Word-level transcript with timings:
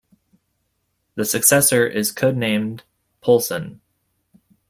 The 1.13 1.25
successor 1.25 1.85
is 1.85 2.11
code-named 2.11 2.81
"Poulson". 3.21 3.81